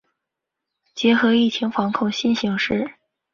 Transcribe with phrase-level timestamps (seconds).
[0.95, 2.95] 结合疫情防控新形势